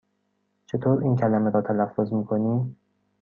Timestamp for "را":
1.51-1.61